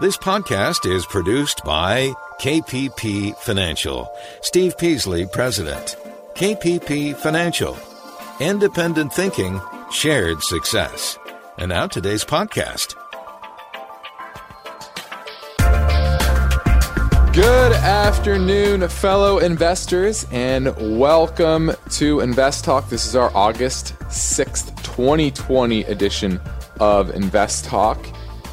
[0.00, 4.08] This podcast is produced by KPP Financial.
[4.42, 5.96] Steve Peasley, President.
[6.36, 7.76] KPP Financial.
[8.38, 11.18] Independent thinking, shared success.
[11.58, 12.94] And now today's podcast.
[17.32, 22.88] Good afternoon, fellow investors, and welcome to Invest Talk.
[22.88, 26.40] This is our August 6th, 2020 edition
[26.78, 27.98] of Invest Talk.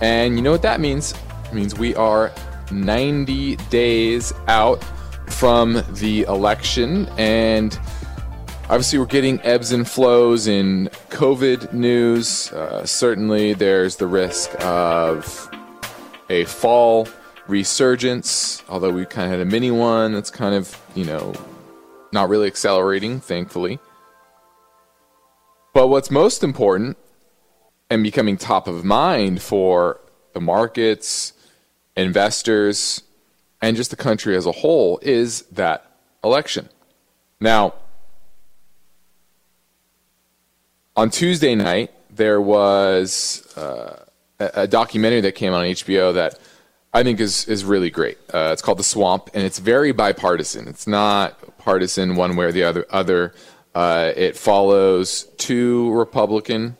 [0.02, 1.14] And you know what that means?
[1.46, 2.32] It means we are
[2.72, 4.84] 90 days out
[5.28, 7.08] from the election.
[7.18, 7.78] And
[8.70, 12.52] obviously, we're getting ebbs and flows in COVID news.
[12.52, 15.50] Uh, certainly, there's the risk of
[16.30, 17.08] a fall
[17.48, 21.34] resurgence, although we kind of had a mini one that's kind of, you know,
[22.12, 23.80] not really accelerating, thankfully.
[25.74, 26.98] But what's most important
[27.90, 30.00] and becoming top of mind for
[30.34, 31.34] the markets,
[31.96, 33.04] investors,
[33.62, 35.92] and just the country as a whole is that
[36.24, 36.70] election.
[37.40, 37.74] Now,
[40.96, 44.06] on Tuesday night, there was uh,
[44.40, 46.40] a documentary that came on HBO that
[46.94, 48.18] I think is is really great.
[48.34, 50.68] Uh, it's called The Swamp, and it's very bipartisan.
[50.68, 52.86] It's not partisan one way or the other.
[52.90, 53.34] Other,
[53.74, 56.78] uh, it follows two Republican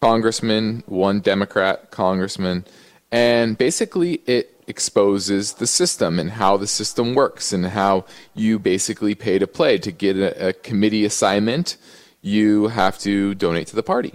[0.00, 2.64] congressmen, one Democrat congressman,
[3.10, 9.14] and basically, it exposes the system and how the system works and how you basically
[9.14, 9.78] pay to play.
[9.78, 11.78] To get a, a committee assignment,
[12.20, 14.14] you have to donate to the party.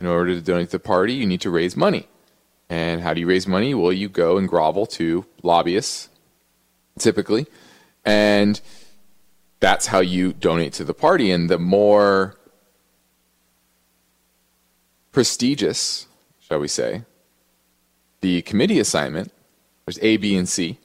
[0.00, 2.08] In order to donate to the party, you need to raise money.
[2.70, 3.74] And how do you raise money?
[3.74, 6.08] Well, you go and grovel to lobbyists,
[6.98, 7.46] typically.
[8.04, 8.60] And
[9.60, 11.30] that's how you donate to the party.
[11.30, 12.36] And the more
[15.12, 16.06] prestigious,
[16.40, 17.02] shall we say,
[18.24, 19.30] the committee assignment,
[19.84, 20.78] there's A, B, and C,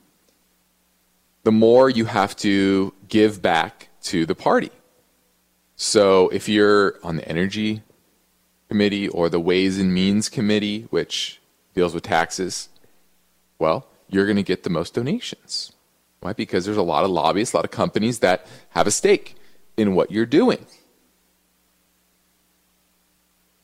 [1.42, 4.70] the more you have to give back to the party.
[5.74, 7.82] So if you're on the energy
[8.68, 11.40] committee or the ways and means committee, which
[11.74, 12.68] deals with taxes,
[13.58, 15.72] well, you're going to get the most donations.
[16.20, 16.34] Why?
[16.34, 19.34] Because there's a lot of lobbyists, a lot of companies that have a stake
[19.78, 20.66] in what you're doing.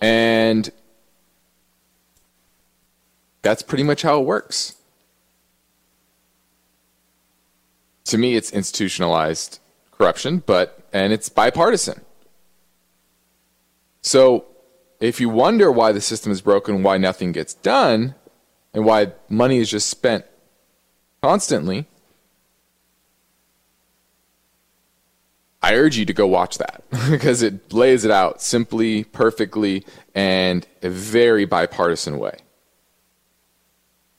[0.01, 0.71] And
[3.47, 4.75] that's pretty much how it works.
[8.07, 9.61] To me, it's institutionalized
[9.93, 12.01] corruption, but and it's bipartisan.
[14.03, 14.47] So,
[14.99, 18.17] if you wonder why the system is broken, why nothing gets done,
[18.75, 20.25] and why money is just spent
[21.23, 21.87] constantly,
[25.63, 29.85] I urge you to go watch that because it lays it out simply, perfectly,
[30.17, 32.39] and a very bipartisan way.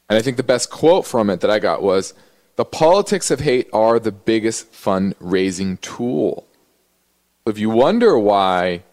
[0.10, 2.14] And I think the best quote from it that I got was
[2.56, 6.48] The politics of hate are the biggest fundraising tool.
[7.46, 8.84] If you wonder why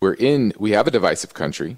[0.00, 1.76] we're in, we have a divisive country,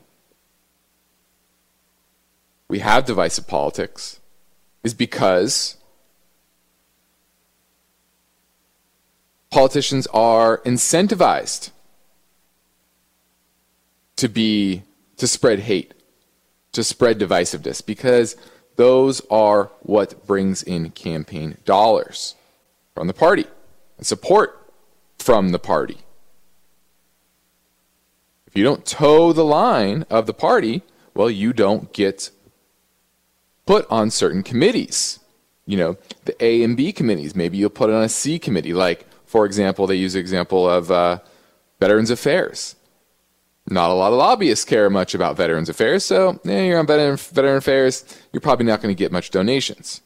[2.69, 4.21] we have divisive politics,
[4.83, 5.77] is because
[9.51, 11.71] politicians are incentivized
[14.17, 14.83] to be
[15.17, 15.93] to spread hate,
[16.73, 18.37] to spread divisiveness because
[18.81, 22.35] those are what brings in campaign dollars
[22.95, 23.45] from the party
[23.99, 24.73] and support
[25.19, 25.99] from the party.
[28.47, 30.81] If you don't toe the line of the party,
[31.13, 32.31] well, you don't get
[33.67, 35.19] put on certain committees.
[35.67, 37.37] You know, the A and B committees.
[37.37, 38.73] Maybe you'll put it on a C committee.
[38.73, 41.19] Like, for example, they use the example of uh,
[41.81, 42.77] Veterans Affairs
[43.71, 47.17] not a lot of lobbyists care much about Veterans Affairs, so yeah, you're on Veteran,
[47.17, 50.03] Veteran Affairs, you're probably not going to get much donations.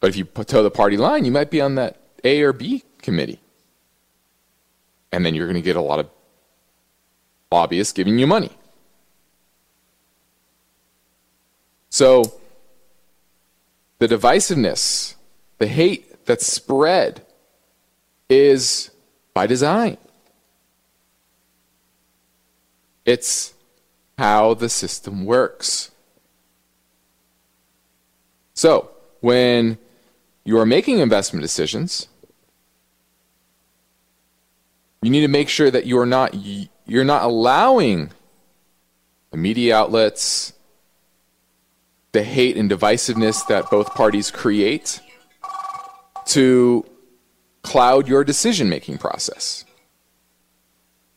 [0.00, 2.84] But if you toe the party line, you might be on that A or B
[3.02, 3.40] committee.
[5.12, 6.08] And then you're going to get a lot of
[7.52, 8.50] lobbyists giving you money.
[11.90, 12.40] So,
[13.98, 15.16] the divisiveness,
[15.58, 17.26] the hate that's spread
[18.30, 18.90] is
[19.34, 19.98] by design.
[23.04, 23.54] It's
[24.16, 25.90] how the system works.
[28.54, 28.90] So,
[29.20, 29.78] when
[30.44, 32.08] you are making investment decisions,
[35.02, 36.34] you need to make sure that you are not
[36.86, 38.10] you're not allowing
[39.30, 40.52] the media outlets
[42.12, 45.00] the hate and divisiveness that both parties create
[46.26, 46.84] to
[47.62, 49.64] cloud your decision making process.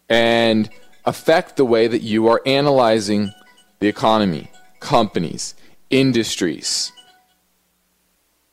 [0.10, 0.70] And
[1.06, 3.34] affect the way that you are analyzing
[3.80, 5.56] the economy, companies,
[5.90, 6.92] industries,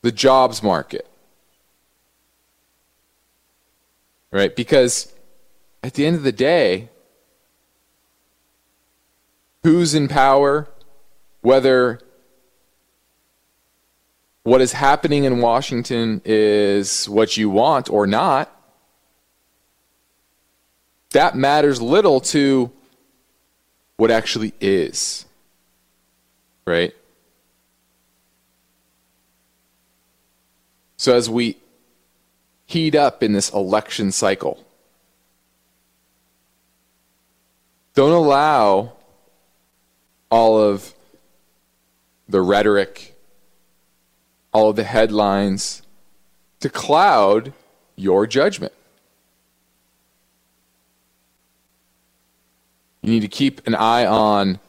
[0.01, 1.07] the jobs market.
[4.31, 4.55] Right?
[4.55, 5.13] Because
[5.83, 6.89] at the end of the day,
[9.63, 10.67] who's in power,
[11.41, 11.99] whether
[14.43, 18.55] what is happening in Washington is what you want or not,
[21.11, 22.71] that matters little to
[23.97, 25.25] what actually is.
[26.65, 26.95] Right?
[30.97, 31.57] So as we
[32.65, 34.63] heat up in this election cycle,
[37.93, 38.93] don't allow
[40.29, 40.93] all of
[42.29, 43.10] the rhetoric,
[44.51, 45.81] all the headlines
[46.59, 47.53] to cloud
[47.95, 48.73] your judgment.
[53.01, 54.59] You need to keep an eye on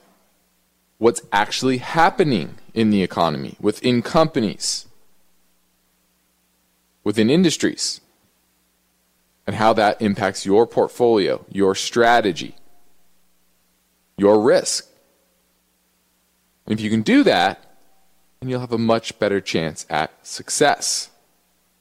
[0.98, 4.86] what's actually happening in the economy, within companies,
[7.04, 8.00] within industries,
[9.46, 12.54] and how that impacts your portfolio, your strategy,
[14.16, 14.88] your risk.
[16.64, 17.71] And if you can do that,
[18.42, 21.10] then you'll have a much better chance at success.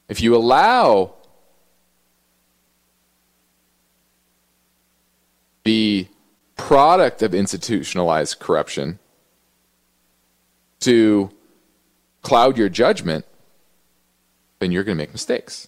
[0.08, 1.16] If you allow
[5.64, 6.08] the
[6.56, 9.00] product of institutionalized corruption
[10.82, 11.32] to
[12.22, 13.26] cloud your judgment,
[14.60, 15.68] then you're going to make mistakes.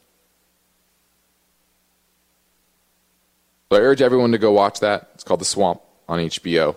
[3.71, 5.09] So I urge everyone to go watch that.
[5.15, 6.75] It's called The Swamp on HBO.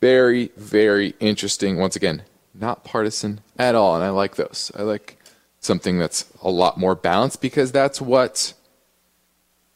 [0.00, 1.76] Very, very interesting.
[1.76, 2.22] Once again,
[2.60, 3.96] not partisan at all.
[3.96, 4.70] And I like those.
[4.76, 5.16] I like
[5.60, 8.54] something that's a lot more balanced because that's what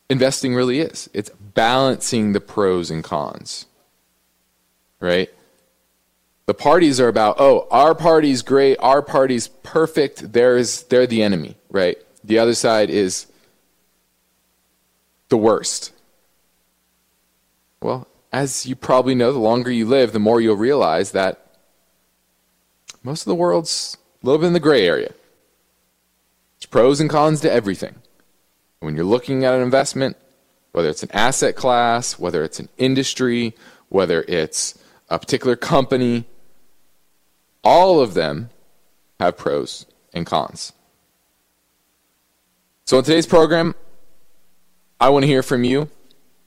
[0.09, 1.09] investing really is.
[1.13, 3.67] It's balancing the pros and cons
[5.05, 5.29] right?
[6.47, 11.57] The parties are about, oh, our party's great, our party's perfect, there's they're the enemy,
[11.71, 11.99] right?
[12.25, 13.27] The other side is
[15.29, 15.93] the worst.
[17.83, 21.44] Well, as you probably know, the longer you live, the more you'll realize that
[23.05, 25.13] most of the world's a little bit in the gray area.
[26.59, 27.97] There's pros and cons to everything.
[28.81, 30.17] When you're looking at an investment,
[30.73, 33.55] whether it's an asset class, whether it's an industry,
[33.91, 34.77] whether it's
[35.09, 36.25] a particular company,
[37.63, 38.51] all of them
[39.21, 40.73] have pros and cons.
[42.87, 43.75] So in today's program,
[44.99, 45.91] I want to hear from you.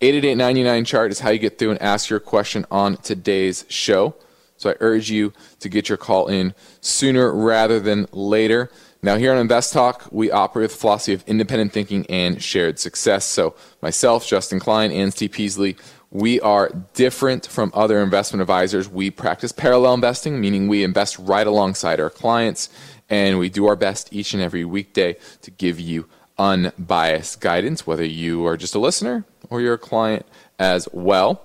[0.02, 4.16] 888 chart is how you get through and ask your question on today's show.
[4.58, 8.70] So I urge you to get your call in sooner rather than later.
[9.04, 12.80] Now, here on Invest Talk, we operate with the philosophy of independent thinking and shared
[12.80, 13.26] success.
[13.26, 15.78] So, myself, Justin Klein, and Steve Peasley,
[16.10, 18.90] we are different from other investment advisors.
[18.90, 22.70] We practice parallel investing, meaning we invest right alongside our clients,
[23.10, 26.08] and we do our best each and every weekday to give you
[26.38, 30.26] unbiased guidance, whether you are just a listener or you're a client
[30.60, 31.44] as well.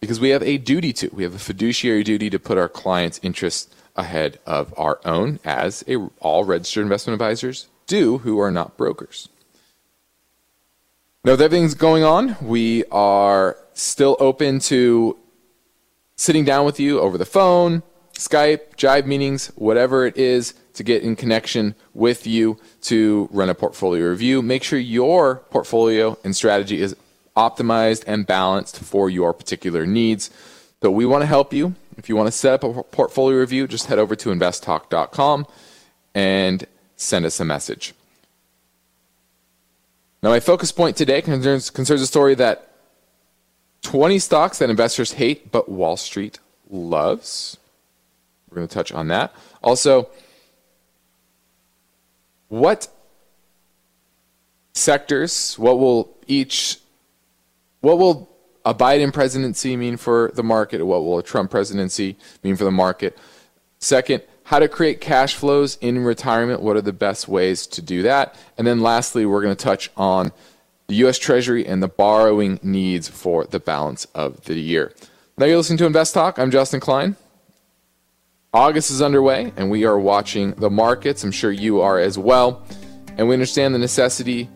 [0.00, 3.18] Because we have a duty to, we have a fiduciary duty to put our clients'
[3.22, 8.76] interests ahead of our own, as a, all registered investment advisors do who are not
[8.76, 9.28] brokers.
[11.24, 15.18] Now, with everything's going on, we are still open to
[16.14, 17.82] sitting down with you over the phone,
[18.12, 23.54] Skype, Jive meetings, whatever it is to get in connection with you to run a
[23.54, 24.42] portfolio review.
[24.42, 26.94] Make sure your portfolio and strategy is
[27.38, 30.30] optimized and balanced for your particular needs.
[30.82, 31.74] So we want to help you.
[31.96, 35.46] If you want to set up a portfolio review, just head over to investtalk.com
[36.14, 36.66] and
[36.96, 37.94] send us a message.
[40.22, 42.72] Now, my focus point today concerns, concerns a story that
[43.82, 47.56] 20 stocks that investors hate but Wall Street loves.
[48.50, 49.32] We're going to touch on that.
[49.62, 50.08] Also,
[52.48, 52.88] what
[54.74, 56.78] sectors, what will each,
[57.80, 58.28] what will
[58.64, 60.84] a Biden presidency mean for the market?
[60.84, 63.18] What will a Trump presidency mean for the market?
[63.78, 66.62] Second, how to create cash flows in retirement.
[66.62, 68.34] What are the best ways to do that?
[68.56, 70.32] And then lastly, we're going to touch on
[70.86, 71.18] the U.S.
[71.18, 74.92] Treasury and the borrowing needs for the balance of the year.
[75.36, 76.38] Now you're listening to Invest Talk.
[76.38, 77.14] I'm Justin Klein.
[78.54, 81.22] August is underway, and we are watching the markets.
[81.22, 82.66] I'm sure you are as well.
[83.18, 84.48] And we understand the necessity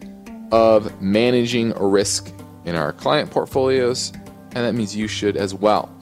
[0.51, 2.33] of managing risk
[2.65, 4.13] in our client portfolios,
[4.55, 5.95] and that means you should as well.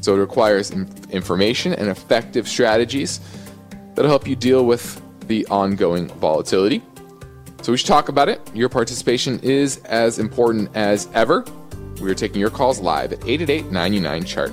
[0.00, 3.20] So it requires information and effective strategies
[3.94, 6.82] that'll help you deal with the ongoing volatility.
[7.62, 8.40] So we should talk about it.
[8.54, 11.44] Your participation is as important as ever.
[12.00, 14.52] We are taking your calls live at 888 99 Chart.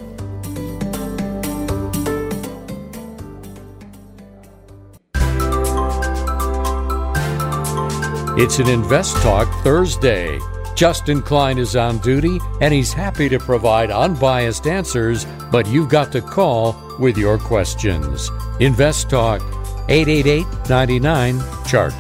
[8.38, 10.40] It's an Invest Talk Thursday.
[10.80, 16.10] Justin Klein is on duty and he's happy to provide unbiased answers, but you've got
[16.14, 18.32] to call with your questions.
[18.62, 19.42] Invest Talk
[19.90, 21.92] 888 99 Chart.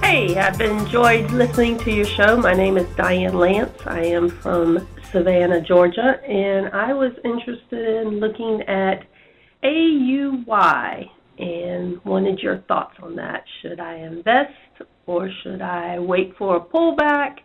[0.00, 2.36] Hey, I've enjoyed listening to your show.
[2.36, 3.76] My name is Diane Lance.
[3.84, 9.02] I am from Savannah, Georgia, and I was interested in looking at
[9.64, 13.42] AUY and wanted your thoughts on that.
[13.60, 14.54] Should I invest
[15.08, 17.38] or should I wait for a pullback?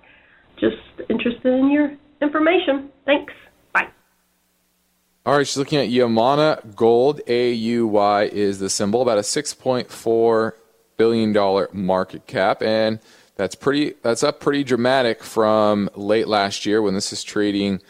[0.59, 0.75] Just
[1.09, 2.89] interested in your information.
[3.05, 3.33] Thanks.
[3.73, 3.87] Bye.
[5.25, 7.21] All right, she's looking at Yamana Gold.
[7.27, 10.51] AUY is the symbol, about a $6.4
[10.97, 12.61] billion market cap.
[12.61, 12.99] And
[13.35, 17.81] that's pretty that's up pretty dramatic from late last year when this is trading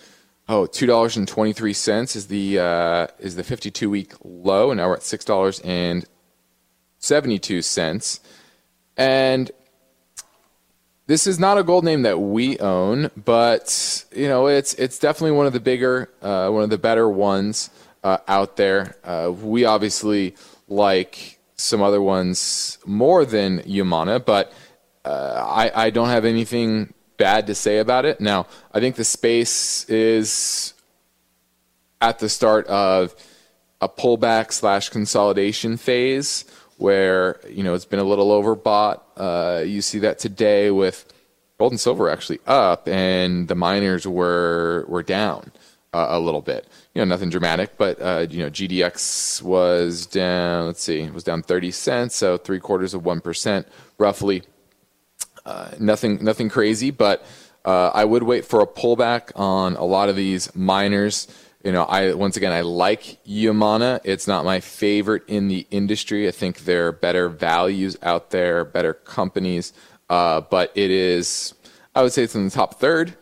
[0.47, 4.13] oh two dollars and twenty three cents is the uh, is the fifty two week
[4.23, 6.05] low and now we're at six dollars and
[6.97, 8.21] seventy two cents
[8.95, 9.51] and
[11.05, 15.35] this is not a gold name that we own, but you know it's it's definitely
[15.35, 17.69] one of the bigger, uh, one of the better ones
[18.03, 18.95] uh, out there.
[19.03, 20.35] Uh, we obviously
[20.67, 24.53] like some other ones more than Yamana, but
[25.03, 28.21] uh, I I don't have anything bad to say about it.
[28.21, 30.73] Now I think the space is
[32.01, 33.15] at the start of
[33.81, 36.45] a pullback slash consolidation phase
[36.83, 38.99] where you know it's been a little overbought.
[39.15, 41.11] Uh, you see that today with
[41.57, 45.51] gold and silver actually up, and the miners were were down
[45.93, 46.67] uh, a little bit.
[46.93, 50.67] You know, nothing dramatic, but uh, you know, GDX was down.
[50.67, 53.65] Let's see, was down 30 cents, so three quarters of one percent,
[53.97, 54.43] roughly.
[55.45, 57.25] Uh, nothing, nothing crazy, but
[57.65, 61.27] uh, I would wait for a pullback on a lot of these miners
[61.63, 64.01] you know, I once again I like Yamana.
[64.03, 66.27] It's not my favorite in the industry.
[66.27, 69.71] I think there are better values out there, better companies,
[70.09, 71.53] uh, but it is.
[71.95, 73.15] I would say it's in the top third.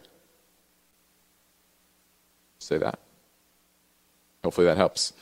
[2.57, 2.97] Say that.
[4.43, 5.13] Hopefully that helps.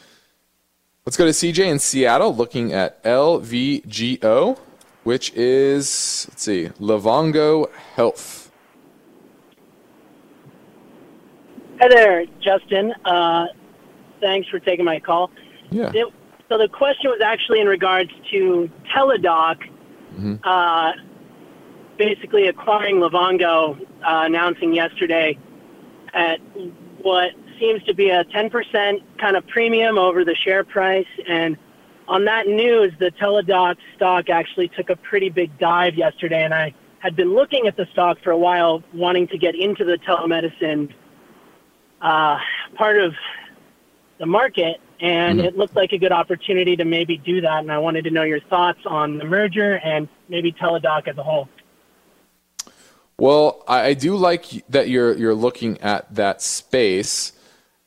[1.05, 4.57] Let's go to CJ in Seattle, looking at LVGO,
[5.03, 8.38] which is let's see, Livongo Health.
[11.79, 12.93] Hi there, Justin.
[13.05, 13.45] Uh,
[14.19, 15.31] thanks for taking my call.
[15.69, 15.89] Yeah.
[15.93, 16.13] It,
[16.49, 19.59] so the question was actually in regards to Teladoc,
[20.13, 20.35] mm-hmm.
[20.43, 20.91] uh,
[21.97, 25.37] basically acquiring Livongo, uh, announcing yesterday
[26.13, 26.41] at
[27.01, 27.31] what
[27.61, 31.07] seems to be a 10% kind of premium over the share price.
[31.29, 31.55] And
[32.09, 36.43] on that news, the Teladoc stock actually took a pretty big dive yesterday.
[36.43, 39.85] And I had been looking at the stock for a while, wanting to get into
[39.85, 40.93] the telemedicine
[42.01, 42.37] uh,
[42.75, 43.13] part of
[44.17, 45.47] the market, and mm-hmm.
[45.47, 47.59] it looked like a good opportunity to maybe do that.
[47.59, 51.23] And I wanted to know your thoughts on the merger and maybe Teladoc as a
[51.23, 51.49] whole.
[53.17, 57.33] Well, I do like that you're you're looking at that space,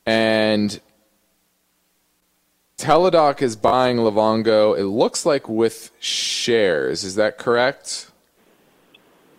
[0.04, 0.78] and
[2.76, 4.76] Teladoc is buying Livongo.
[4.76, 7.02] It looks like with shares.
[7.02, 8.10] Is that correct?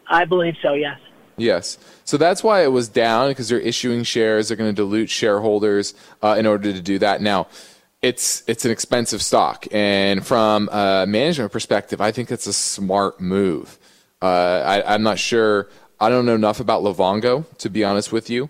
[0.07, 0.73] I believe so.
[0.73, 0.99] Yes.
[1.37, 1.77] Yes.
[2.05, 4.47] So that's why it was down because they're issuing shares.
[4.47, 7.21] They're going to dilute shareholders uh, in order to do that.
[7.21, 7.47] Now,
[8.01, 13.21] it's it's an expensive stock, and from a management perspective, I think it's a smart
[13.21, 13.79] move.
[14.21, 15.69] Uh, I, I'm not sure.
[15.99, 18.49] I don't know enough about Livongo to be honest with you,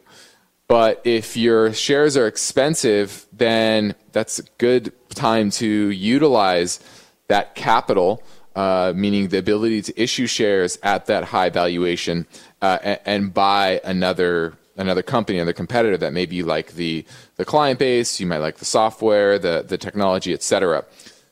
[0.67, 6.79] but if your shares are expensive, then that's a good time to utilize
[7.27, 8.23] that capital
[8.55, 12.27] uh, meaning the ability to issue shares at that high valuation
[12.61, 17.05] uh, and, and, buy another another company, another competitor that may be like the
[17.37, 20.85] the client base, you might like the software, the the technology, etc.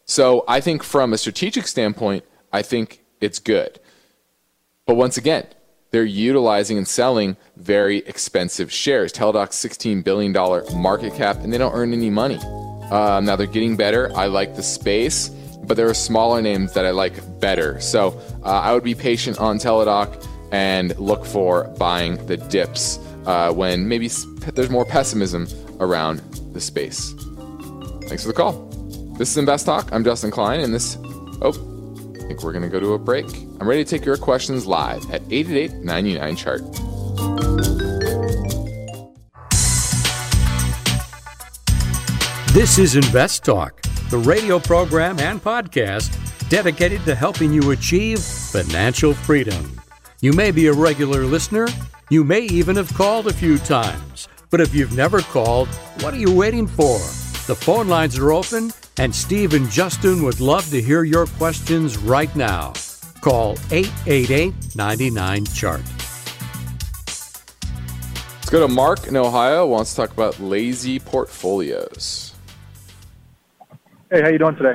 [0.06, 3.80] So I think from a strategic standpoint, I think it's good.
[4.86, 5.46] But once again,
[5.92, 9.14] they're utilizing and selling very expensive shares.
[9.14, 10.32] Teladoc's $16 billion
[10.82, 12.40] market cap, and they don't earn any money.
[12.90, 14.12] Uh, now they're getting better.
[14.16, 15.30] I like the space
[15.64, 17.80] but there are smaller names that I like better.
[17.80, 23.54] So uh, I would be patient on Teladoc and look for buying the dips uh,
[23.54, 24.10] when maybe
[24.54, 25.48] there's more pessimism
[25.80, 26.20] around
[26.54, 27.14] the space.
[28.08, 28.54] Thanks for the call.
[29.18, 29.92] This is Invest Talk.
[29.92, 30.98] I'm Justin Klein, and this.
[31.42, 31.54] Oh,
[32.16, 33.28] I think we're going to go to a break.
[33.60, 36.62] I'm ready to take your questions live at 888 99 chart.
[42.54, 43.81] This is Invest Talk
[44.12, 46.12] the radio program and podcast
[46.50, 49.82] dedicated to helping you achieve financial freedom.
[50.20, 51.68] You may be a regular listener,
[52.10, 54.28] You may even have called a few times.
[54.50, 55.70] But if you've never called,
[56.02, 57.00] what are you waiting for?
[57.48, 61.98] The phone lines are open, and Steve and Justin would love to hear your questions
[61.98, 62.74] right now.
[63.22, 65.82] Call 888 99 Chart.
[67.06, 69.66] Let's go to Mark in Ohio.
[69.66, 72.34] Wants to talk about lazy portfolios.
[74.12, 74.74] Hey, how you doing today?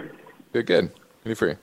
[0.54, 0.90] Good, good.
[1.26, 1.56] Any free?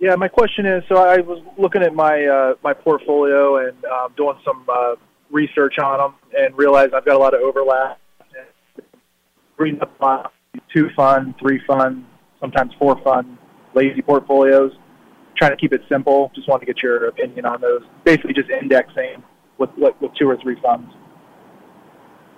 [0.00, 4.12] Yeah, my question is, so I was looking at my uh, my portfolio and um,
[4.16, 4.96] doing some uh,
[5.30, 8.00] research on them, and realized I've got a lot of overlap.
[9.56, 10.26] Reading up on
[10.74, 12.04] two fund, three fund,
[12.40, 13.38] sometimes four fund,
[13.72, 14.72] lazy portfolios.
[15.36, 16.32] Trying to keep it simple.
[16.34, 17.82] Just wanted to get your opinion on those.
[18.04, 19.22] Basically, just indexing
[19.58, 20.92] with with two or three funds.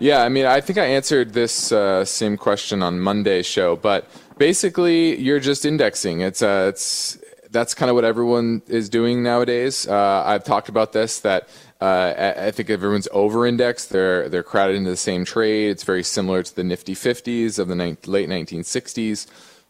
[0.00, 4.08] Yeah, I mean, I think I answered this uh, same question on Monday's show, but
[4.38, 6.20] basically, you're just indexing.
[6.20, 7.18] It's uh, it's
[7.50, 9.88] that's kind of what everyone is doing nowadays.
[9.88, 11.48] Uh, I've talked about this that
[11.80, 13.90] uh, I think everyone's over-indexed.
[13.90, 15.70] They're they're crowded into the same trade.
[15.70, 19.26] It's very similar to the Nifty 50s of the ni- late 1960s.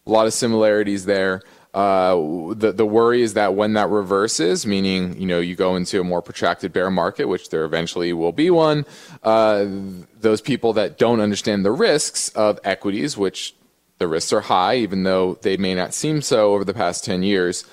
[0.07, 1.43] A lot of similarities there.
[1.75, 6.01] Uh, the the worry is that when that reverses, meaning you know you go into
[6.01, 8.87] a more protracted bear market, which there eventually will be one,
[9.23, 9.67] uh,
[10.21, 13.55] those people that don't understand the risks of equities, which
[13.99, 17.23] the risks are high, even though they may not seem so over the past 10
[17.23, 17.65] years,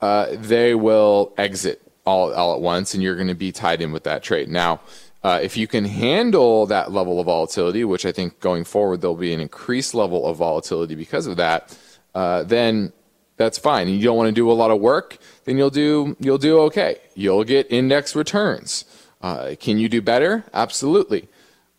[0.00, 3.92] uh, they will exit all, all at once, and you're going to be tied in
[3.92, 4.48] with that trade.
[4.48, 4.80] Now,
[5.22, 9.16] uh, if you can handle that level of volatility, which I think going forward there'll
[9.16, 11.76] be an increased level of volatility because of that,
[12.14, 12.92] uh, then
[13.36, 13.88] that's fine.
[13.88, 16.98] You don't want to do a lot of work, then you'll do you'll do okay.
[17.14, 18.84] You'll get index returns.
[19.20, 20.44] Uh, can you do better?
[20.52, 21.28] Absolutely.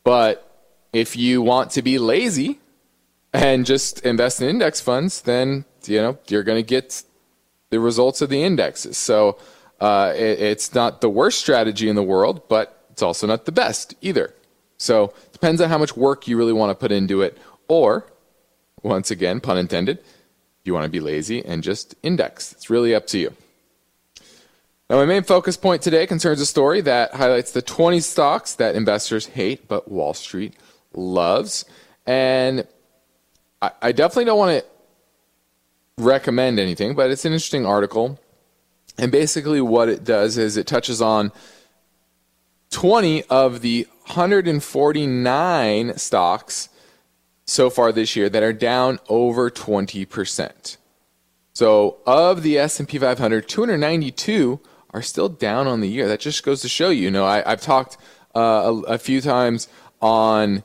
[0.04, 0.44] But
[0.94, 2.60] if you want to be lazy,
[3.34, 7.04] and just invest in index funds, then you know you're going to get
[7.70, 8.98] the results of the indexes.
[8.98, 9.38] So
[9.80, 13.52] uh, it, it's not the worst strategy in the world, but it's also not the
[13.52, 14.34] best either.
[14.78, 18.06] So it depends on how much work you really want to put into it, or
[18.84, 20.00] once again, pun intended,
[20.68, 22.52] you want to be lazy and just index.
[22.54, 23.34] It's really up to you.
[24.90, 28.76] Now, my main focus point today concerns a story that highlights the 20 stocks that
[28.76, 30.54] investors hate but Wall Street
[30.94, 31.66] loves.
[32.06, 32.66] And
[33.62, 34.66] I, I definitely don't want to
[35.98, 38.20] recommend anything, but it's an interesting article.
[38.98, 41.32] And basically, what it does is it touches on
[42.72, 46.70] 20 of the 149 stocks
[47.48, 50.78] so far this year that are down over 20%.
[51.54, 54.60] So, of the S&P 500, 292
[54.92, 56.08] are still down on the year.
[56.08, 57.04] That just goes to show you.
[57.04, 57.98] You know, I, have talked
[58.36, 59.68] uh, a, a few times
[60.02, 60.64] on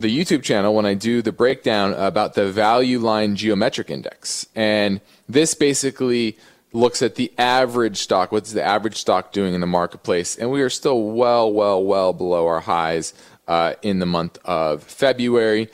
[0.00, 4.46] the YouTube channel when I do the breakdown about the value line geometric index.
[4.54, 6.38] And this basically
[6.72, 8.30] looks at the average stock.
[8.30, 10.36] What's the average stock doing in the marketplace?
[10.36, 13.12] And we are still well, well, well below our highs
[13.48, 15.68] uh, in the month of February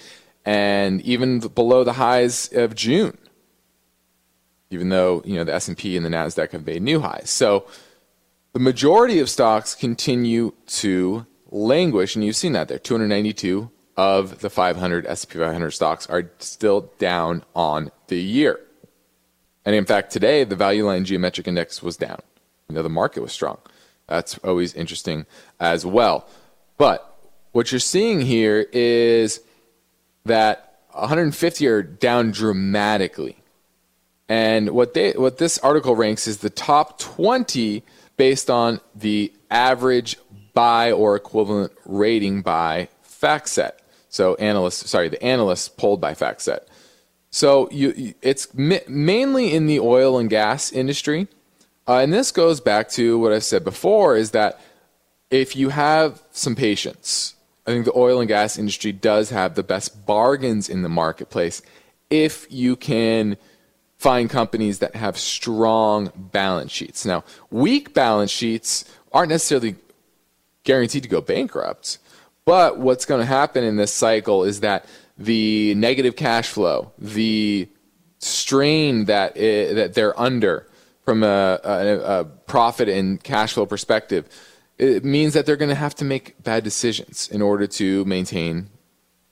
[0.45, 3.19] and even below the highs of June.
[4.71, 7.31] Even though, you know, the S&P and the Nasdaq have made new highs.
[7.31, 7.67] So
[8.53, 14.51] the majority of stocks continue to languish and you've seen that there 292 of the
[14.51, 18.61] 500 S&P 500 stocks are still down on the year.
[19.65, 22.21] And in fact, today the value line geometric index was down.
[22.69, 23.59] You know, the market was strong.
[24.07, 25.27] That's always interesting
[25.61, 26.29] as well.
[26.77, 27.14] But
[27.55, 29.41] what you're seeing here is
[30.25, 33.37] that 150 are down dramatically.
[34.29, 37.85] And what they what this article ranks is the top 20
[38.17, 40.17] based on the average
[40.53, 43.73] buy or equivalent rating by FactSet.
[44.09, 46.61] So analysts, sorry, the analysts polled by FactSet.
[47.31, 51.29] So you, it's mainly in the oil and gas industry,
[51.87, 54.61] uh, and this goes back to what I said before: is that
[55.31, 57.34] if you have some patience,
[57.67, 61.63] I think the oil and gas industry does have the best bargains in the marketplace
[62.11, 63.37] if you can
[63.97, 67.07] find companies that have strong balance sheets.
[67.07, 69.77] Now, weak balance sheets aren't necessarily
[70.65, 71.99] guaranteed to go bankrupt.
[72.45, 74.85] But what's going to happen in this cycle is that
[75.17, 77.69] the negative cash flow, the
[78.19, 80.67] strain that it, that they're under
[81.05, 84.29] from a, a, a profit and cash flow perspective,
[84.79, 88.71] it means that they're going to have to make bad decisions in order to maintain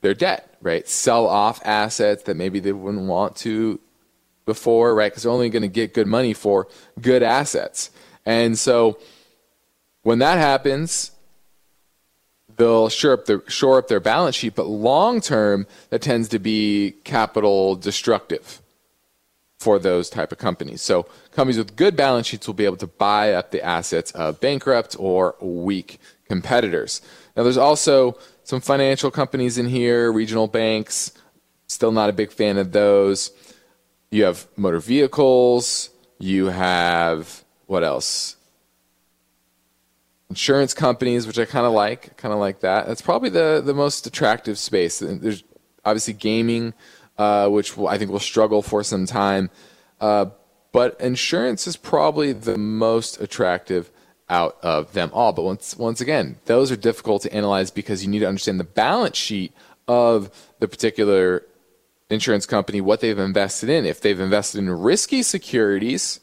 [0.01, 0.89] their debt, right?
[0.89, 3.81] Sell off assets that maybe they wouldn't want to
[4.47, 5.11] before, right?
[5.11, 6.69] Because they're only going to get good money for
[7.01, 7.91] good assets.
[8.25, 8.99] And so
[10.03, 11.13] when that happens,
[12.57, 16.39] they'll shore up their shore up their balance sheet, but long term that tends to
[16.39, 18.62] be capital destructive.
[19.63, 20.83] For those type of companies.
[20.83, 24.41] So companies with good balance sheets will be able to buy up the assets of
[24.41, 27.01] bankrupt or weak competitors.
[27.37, 31.13] Now there's also some financial companies in here, regional banks.
[31.69, 33.31] Still not a big fan of those.
[34.11, 35.91] You have motor vehicles.
[36.19, 38.37] You have what else?
[40.29, 42.89] Insurance companies, which I kind of like, kind of like that.
[42.89, 44.99] That's probably the the most attractive space.
[44.99, 45.45] There's
[45.85, 46.75] obviously gaming
[47.19, 49.51] uh, which I think will struggle for some time.
[50.01, 50.27] Uh,
[50.73, 53.91] but insurance is probably the most attractive
[54.29, 55.33] out of them all.
[55.33, 58.65] But once once again, those are difficult to analyze because you need to understand the
[58.65, 59.53] balance sheet
[59.87, 61.45] of the particular
[62.09, 63.85] insurance company, what they've invested in.
[63.85, 66.21] If they've invested in risky securities,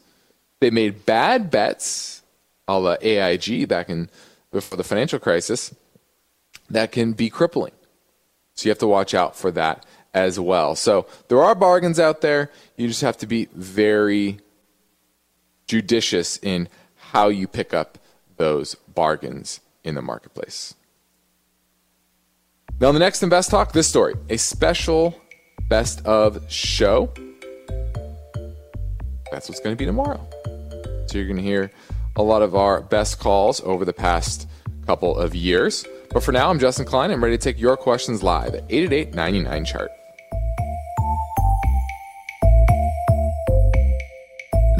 [0.60, 2.22] they made bad bets,
[2.66, 4.08] a la AIG back in
[4.52, 5.74] before the financial crisis,
[6.68, 7.72] that can be crippling.
[8.54, 10.74] So you have to watch out for that as well.
[10.74, 12.50] So there are bargains out there.
[12.76, 14.40] You just have to be very
[15.66, 17.98] judicious in how you pick up
[18.36, 20.74] those bargains in the marketplace.
[22.80, 25.20] Now, on the next Invest Talk, this story a special
[25.68, 27.12] best of show.
[29.30, 30.26] That's what's going to be tomorrow.
[31.06, 31.70] So you're going to hear
[32.16, 34.48] a lot of our best calls over the past
[34.86, 35.84] couple of years.
[36.10, 37.10] But for now, I'm Justin Klein.
[37.10, 39.90] I'm ready to take your questions live at 888 99 chart.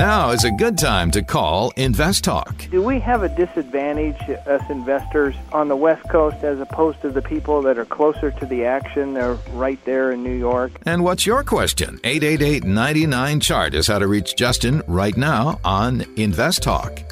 [0.01, 2.71] Now is a good time to call Invest Talk.
[2.71, 7.21] Do we have a disadvantage, us investors, on the West Coast as opposed to the
[7.21, 9.13] people that are closer to the action?
[9.13, 10.73] They're right there in New York.
[10.87, 12.01] And what's your question?
[12.03, 17.03] 888 99 Chart is how to reach Justin right now on Invest Talk.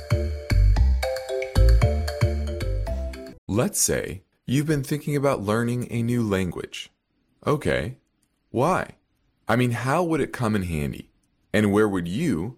[3.47, 6.91] Let's say you've been thinking about learning a new language.
[7.47, 7.99] Okay,
[8.49, 8.93] why?
[9.47, 11.11] I mean, how would it come in handy?
[11.53, 12.58] And where would you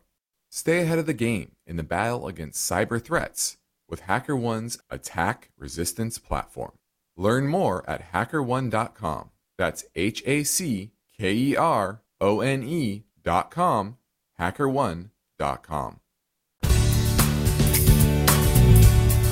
[0.53, 6.17] Stay ahead of the game in the battle against cyber threats with HackerOne's attack resistance
[6.17, 6.73] platform.
[7.15, 9.29] Learn more at hackerone.com.
[9.57, 13.97] That's H A C K E R O N E.com,
[14.37, 15.99] hackerone.com.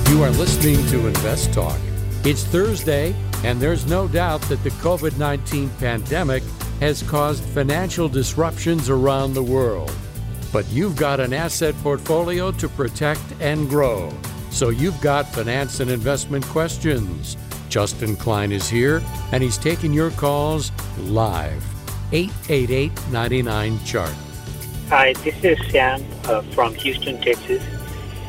[0.08, 1.78] You are listening to Invest Talk.
[2.24, 6.42] It's Thursday, and there's no doubt that the COVID 19 pandemic
[6.80, 9.92] has caused financial disruptions around the world.
[10.52, 14.12] But you've got an asset portfolio to protect and grow.
[14.50, 17.36] So you've got finance and investment questions.
[17.68, 19.00] Justin Klein is here,
[19.32, 21.64] and he's taking your calls live.
[22.12, 24.14] 888 99 Chart.
[24.88, 27.62] Hi, this is Sam uh, from Houston, Texas.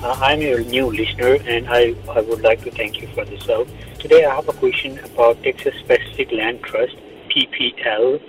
[0.04, 3.42] Uh, I'm your new listener, and I, I would like to thank you for this
[3.42, 3.66] show.
[3.98, 6.96] Today, I have a question about Texas Pacific Land Trust,
[7.30, 8.22] PPL.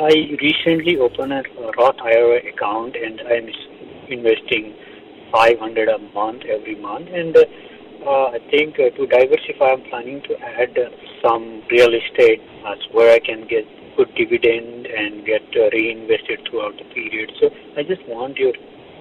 [0.00, 1.42] I recently opened a
[1.76, 3.50] Roth IRA account, and I'm
[4.08, 4.74] investing
[5.32, 7.08] 500 a month every month.
[7.12, 12.40] And uh, I think uh, to diversify, I'm planning to add uh, some real estate
[12.92, 17.32] where I can get good dividend and get uh, reinvested throughout the period.
[17.40, 18.52] So I just want your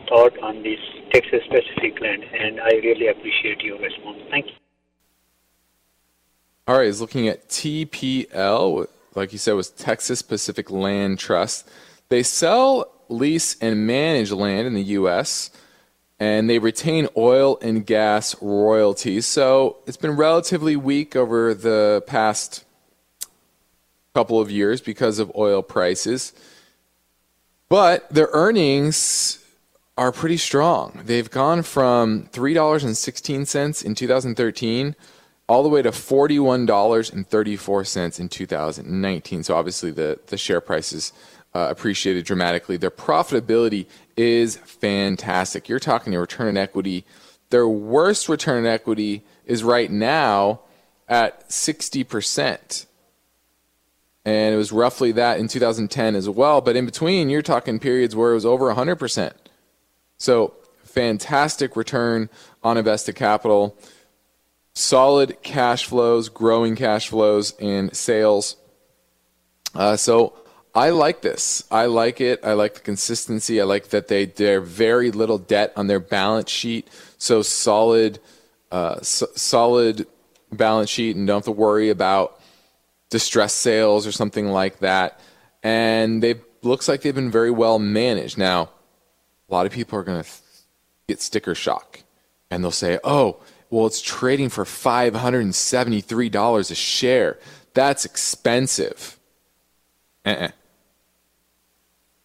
[0.09, 0.79] thought on this
[1.13, 4.17] Texas Pacific land, and I really appreciate your response.
[4.31, 4.53] Thank you.
[6.67, 11.67] All right, he's looking at TPL, like you said, was Texas Pacific Land Trust.
[12.09, 15.49] They sell, lease, and manage land in the U.S.,
[16.19, 19.25] and they retain oil and gas royalties.
[19.25, 22.63] So it's been relatively weak over the past
[24.13, 26.33] couple of years because of oil prices.
[27.69, 29.43] But their earnings
[29.97, 31.01] are pretty strong.
[31.05, 34.95] They've gone from $3.16 in 2013
[35.47, 39.43] all the way to $41.34 in 2019.
[39.43, 41.13] So obviously the, the share prices
[41.53, 42.75] uh, appreciated dramatically.
[42.77, 45.67] Their profitability is fantastic.
[45.69, 47.05] You're talking a return on equity.
[47.49, 50.59] Their worst return on equity is right now
[51.07, 52.85] at 60%.
[54.25, 56.59] And it was roughly that in 2010 as well.
[56.59, 59.31] But in between, you're talking periods where it was over 100%.
[60.17, 62.29] So, fantastic return
[62.63, 63.77] on invested capital,
[64.77, 68.55] solid cash flows, growing cash flows, and sales.
[69.73, 70.33] Uh, so,
[70.75, 71.63] I like this.
[71.71, 72.39] I like it.
[72.43, 73.59] I like the consistency.
[73.59, 76.87] I like that they they're very little debt on their balance sheet.
[77.17, 78.19] So solid,
[78.71, 80.05] uh, so, solid
[80.51, 82.39] balance sheet, and don't have to worry about
[83.09, 85.19] distress sales or something like that.
[85.63, 88.37] And they looks like they've been very well managed.
[88.37, 88.69] Now,
[89.49, 90.29] a lot of people are going to
[91.07, 92.03] get sticker shock
[92.51, 97.37] and they'll say, oh, well, it's trading for $573 a share.
[97.73, 99.19] That's expensive.
[100.25, 100.49] Uh-uh.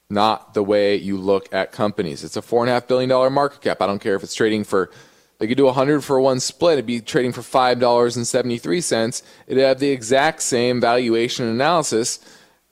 [0.09, 2.23] Not the way you look at companies.
[2.23, 3.81] It's a $4.5 billion market cap.
[3.81, 4.91] I don't care if it's trading for,
[5.39, 6.75] they could do 100 for one split.
[6.75, 9.23] It'd be trading for $5.73.
[9.47, 12.21] It'd have the exact same valuation analysis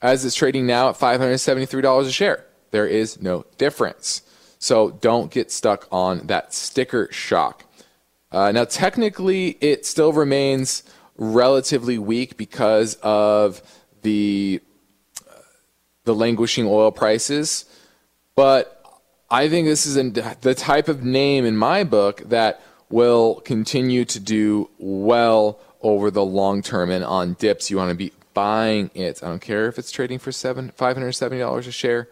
[0.01, 2.45] as it's trading now at $573 a share.
[2.71, 4.21] There is no difference.
[4.59, 7.65] So don't get stuck on that sticker shock.
[8.31, 10.83] Uh, now, technically, it still remains
[11.17, 13.61] relatively weak because of
[14.01, 14.61] the
[15.29, 15.33] uh,
[16.05, 17.65] the languishing oil prices,
[18.35, 18.83] but
[19.29, 24.19] I think this is the type of name in my book that will continue to
[24.19, 26.89] do well over the long term.
[26.89, 29.21] And on dips, you want to be buying it.
[29.21, 32.07] I don't care if it's trading for seven five hundred seventy dollars a share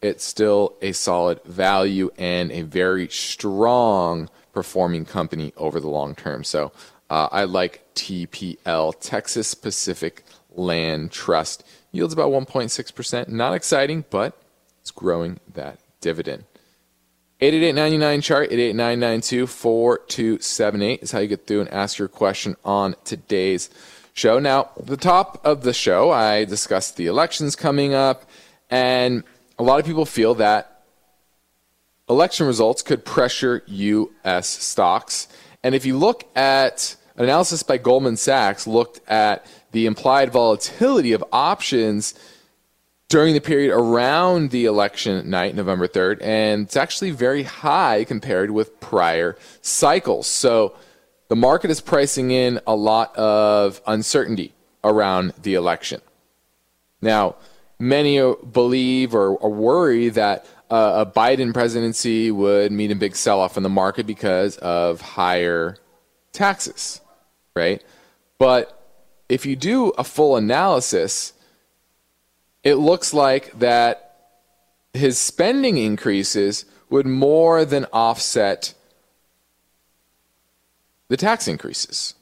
[0.00, 6.42] it's still a solid value and a very strong performing company over the long term.
[6.42, 6.72] So
[7.08, 11.62] uh, I like TPL, Texas Pacific Land Trust.
[11.92, 13.28] Yields about 1.6%.
[13.28, 14.36] Not exciting, but
[14.80, 16.42] it's growing that dividend.
[17.40, 23.70] 888-99 chart 88992-4278 is how you get through and ask your question on today's
[24.12, 24.40] show.
[24.40, 28.28] Now, the top of the show, I discussed the elections coming up
[28.70, 29.22] and
[29.56, 30.77] a lot of people feel that
[32.08, 34.48] election results could pressure U.S.
[34.48, 35.28] stocks.
[35.62, 41.12] And if you look at an analysis by Goldman Sachs, looked at the implied volatility
[41.12, 42.14] of options
[43.08, 48.50] during the period around the election night, November 3rd, and it's actually very high compared
[48.50, 50.26] with prior cycles.
[50.26, 50.76] So
[51.28, 56.00] the market is pricing in a lot of uncertainty around the election.
[57.00, 57.36] Now,
[57.78, 58.18] many
[58.52, 63.56] believe or, or worry that uh, a Biden presidency would mean a big sell off
[63.56, 65.76] in the market because of higher
[66.32, 67.00] taxes,
[67.56, 67.82] right?
[68.38, 68.74] But
[69.28, 71.32] if you do a full analysis,
[72.62, 74.08] it looks like that
[74.92, 78.74] his spending increases would more than offset
[81.08, 82.14] the tax increases.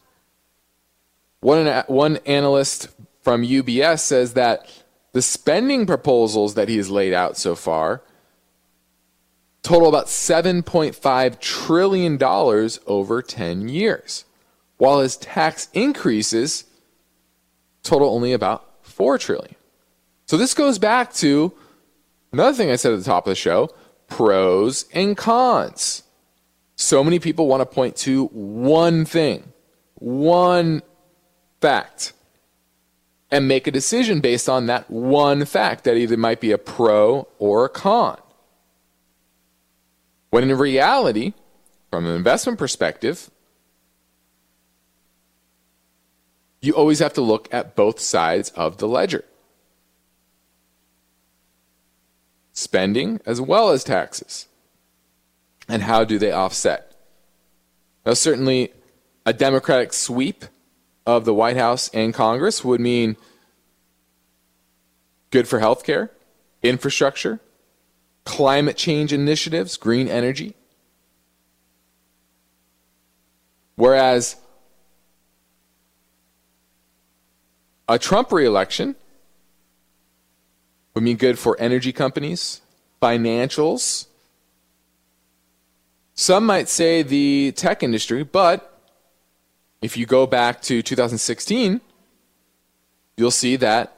[1.41, 2.89] One, one analyst
[3.23, 4.71] from UBS says that
[5.13, 8.03] the spending proposals that he has laid out so far
[9.67, 14.25] total about $7.5 trillion over 10 years,
[14.77, 16.67] while his tax increases
[17.83, 19.57] total only about 4 trillion.
[20.27, 21.53] So this goes back to
[22.33, 23.71] another thing I said at the top of the show,
[24.07, 26.05] pros and cons.
[26.77, 29.53] So many people want to point to one thing,
[29.97, 30.81] one
[31.61, 32.13] fact,
[33.33, 37.27] and make a decision based on that one fact that either might be a pro
[37.41, 38.17] or a con.
[40.31, 41.35] When in reality,
[41.91, 43.31] from an investment perspective,
[46.61, 49.25] you always have to look at both sides of the ledger
[52.57, 54.49] spending as well as taxes.
[55.69, 56.97] And how do they offset?
[58.05, 58.73] Now, certainly,
[59.27, 60.45] a Democratic sweep
[61.05, 63.17] of the White House and Congress would mean
[65.31, 66.11] good for healthcare,
[66.63, 67.41] infrastructure,
[68.27, 70.55] climate change initiatives, green energy.
[73.77, 74.37] Whereas
[77.89, 78.97] a Trump reelection
[80.95, 82.61] would mean good for energy companies,
[83.01, 84.07] financials.
[86.15, 88.81] Some might say the tech industry, but
[89.83, 91.81] if you go back to 2016,
[93.17, 93.96] you'll see that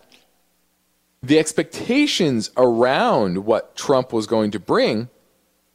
[1.23, 5.09] the expectations around what Trump was going to bring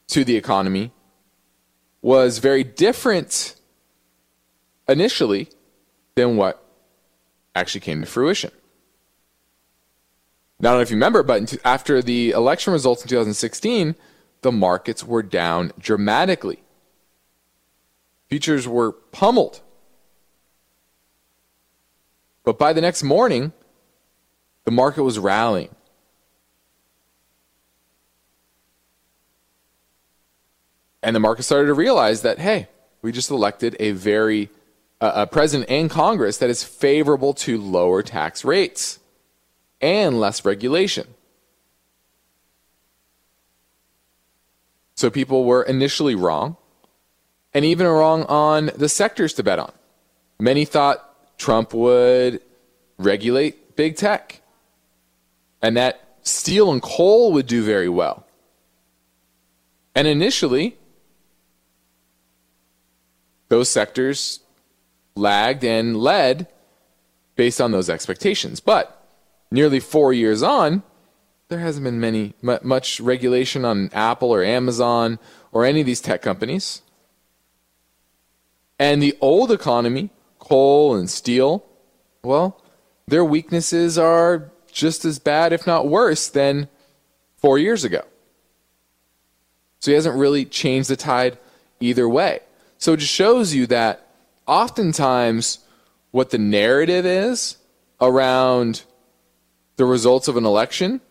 [0.08, 0.92] to the economy
[2.02, 3.56] was very different
[4.88, 5.50] initially
[6.16, 6.64] than what
[7.56, 8.52] actually came to fruition.
[10.60, 13.96] Now, I don't know if you remember, but after the election results in 2016,
[14.42, 16.64] the markets were down dramatically.
[18.30, 19.62] Futures were pummeled.
[22.44, 23.54] But by the next morning,
[24.66, 25.74] the market was rallying.
[31.02, 32.70] And the market started to realize that, hey,
[33.02, 34.50] we just elected a very
[35.02, 39.00] uh, a president and Congress that is favorable to lower tax rates
[39.82, 41.06] and less regulation.
[44.96, 46.56] So people were initially wrong,
[47.54, 49.74] and even wrong on the sectors to bet on.
[50.40, 52.42] Many thought Trump would
[52.98, 54.40] regulate big tech
[55.64, 58.28] and that steel and coal would do very well.
[59.96, 60.78] And initially,
[63.48, 64.42] those sectors
[65.16, 66.48] lagged and led
[67.36, 68.60] based on those expectations.
[68.60, 69.08] But
[69.52, 70.84] nearly four years on,
[71.48, 75.18] there hasn't been many much regulation on Apple or Amazon
[75.52, 76.82] or any of these tech companies.
[78.80, 81.64] And the old economy, coal and steel,
[82.24, 82.62] well,
[83.08, 86.68] their weaknesses are just as bad, if not worse, than
[87.38, 88.04] four years ago.
[89.80, 91.38] So he hasn't really changed the tide
[91.80, 92.40] either way.
[92.78, 94.08] So it just shows you that
[94.48, 95.60] oftentimes
[96.12, 97.58] what the narrative is
[98.00, 98.84] around
[99.76, 101.02] the results of an election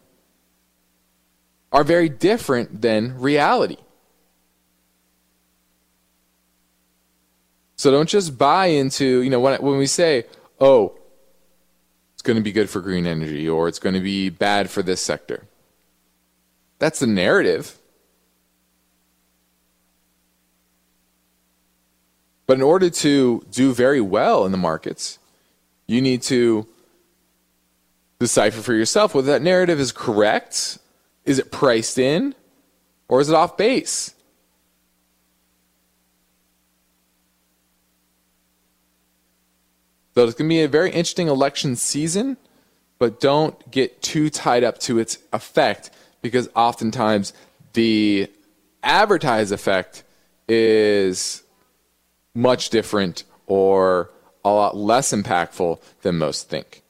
[1.71, 3.79] are very different than reality.
[7.77, 10.27] So don't just buy into, you know, when, when we say,
[10.61, 10.95] oh,
[12.23, 14.81] it's going to be good for green energy or it's going to be bad for
[14.81, 15.43] this sector.
[16.79, 17.77] That's the narrative.
[22.47, 25.19] But in order to do very well in the markets,
[25.89, 26.69] you need to
[28.21, 30.79] decipher for yourself whether that narrative is correct,
[31.25, 32.37] is it priced in,
[33.09, 34.15] or is it off base?
[40.15, 42.37] So it's going to be a very interesting election season,
[42.99, 47.33] but don't get too tied up to its effect because oftentimes
[47.73, 48.31] the
[48.83, 50.05] advertised effect
[50.49, 51.43] is
[52.35, 54.11] much different or
[54.45, 56.83] a lot less impactful than most think.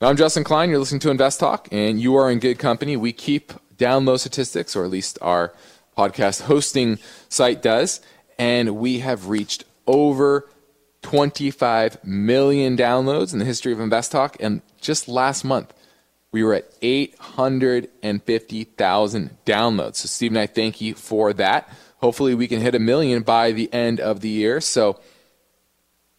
[0.00, 0.70] Now, I'm Justin Klein.
[0.70, 2.96] You're listening to Invest Talk, and you are in good company.
[2.96, 5.52] We keep down download statistics, or at least our
[5.96, 8.00] podcast hosting site does,
[8.38, 10.48] and we have reached over
[11.04, 14.38] 25 million downloads in the history of Invest Talk.
[14.40, 15.74] And just last month,
[16.32, 19.96] we were at 850,000 downloads.
[19.96, 21.68] So, Steve and I thank you for that.
[21.98, 24.62] Hopefully, we can hit a million by the end of the year.
[24.62, 24.98] So,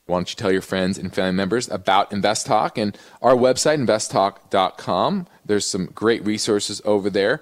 [0.05, 3.83] why don't you tell your friends and family members about Invest Talk and our website,
[3.83, 5.25] investtalk.com.
[5.43, 7.41] There's some great resources over there,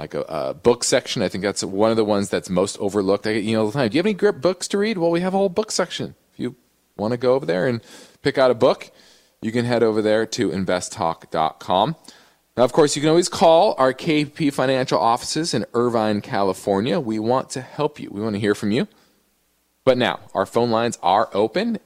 [0.00, 1.22] like a, a, book section.
[1.22, 3.24] I think that's one of the ones that's most overlooked.
[3.24, 3.88] I get you know all the time.
[3.88, 4.98] Do you have any great books to read?
[4.98, 6.16] Well, we have a whole book section.
[6.96, 7.80] Want to go over there and
[8.22, 8.90] pick out a book,
[9.42, 11.96] you can head over there to investtalk.com.
[12.56, 16.98] Now, of course, you can always call our KP Financial offices in Irvine, California.
[16.98, 18.08] We want to help you.
[18.10, 18.88] We want to hear from you.
[19.84, 21.78] But now, our phone lines are open.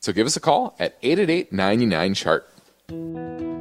[0.00, 2.50] So give us a call at 888 99 Chart.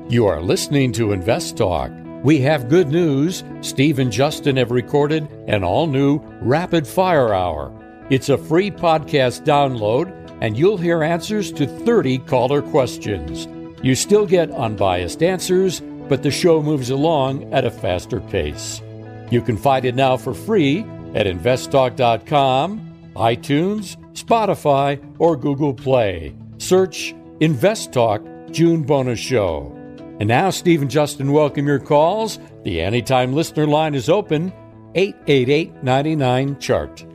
[0.09, 1.91] You are listening to Invest Talk.
[2.23, 3.43] We have good news.
[3.61, 7.71] Steve and Justin have recorded an all new Rapid Fire Hour.
[8.09, 13.47] It's a free podcast download, and you'll hear answers to 30 caller questions.
[13.83, 18.81] You still get unbiased answers but the show moves along at a faster pace.
[19.29, 20.79] You can find it now for free
[21.13, 26.35] at investtalk.com, iTunes, Spotify, or Google Play.
[26.57, 29.71] Search Invest Talk June Bonus Show.
[30.19, 32.39] And now, Steve and Justin welcome your calls.
[32.63, 34.51] The Anytime Listener line is open
[34.95, 37.05] 888 99 Chart.